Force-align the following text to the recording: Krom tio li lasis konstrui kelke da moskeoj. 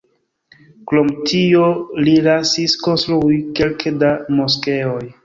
Krom 0.91 1.11
tio 1.31 1.67
li 2.07 2.15
lasis 2.29 2.73
konstrui 2.87 3.39
kelke 3.61 3.93
da 4.07 4.11
moskeoj. 4.39 5.05